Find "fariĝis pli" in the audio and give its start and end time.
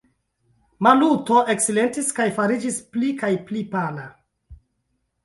2.37-3.11